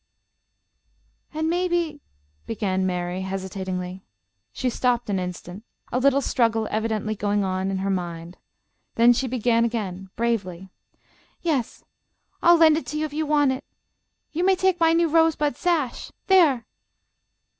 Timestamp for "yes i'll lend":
11.43-12.77